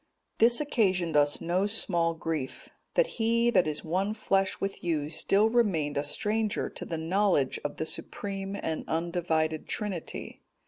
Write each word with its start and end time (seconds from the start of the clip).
This 0.39 0.59
occasioned 0.59 1.15
us 1.15 1.39
no 1.41 1.67
small 1.67 2.15
grief, 2.15 2.69
that 2.95 3.05
he 3.21 3.51
that 3.51 3.67
is 3.67 3.83
one 3.83 4.15
flesh 4.15 4.59
with 4.59 4.83
you 4.83 5.11
still 5.11 5.47
remained 5.47 5.95
a 5.95 6.03
stranger 6.03 6.71
to 6.71 6.85
the 6.85 6.97
knowledge 6.97 7.59
of 7.63 7.77
the 7.77 7.85
supreme 7.85 8.55
and 8.55 8.83
undivided 8.87 9.67
Trinity. 9.67 10.41